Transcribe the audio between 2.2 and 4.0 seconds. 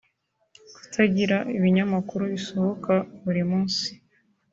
bisohoka buri munsi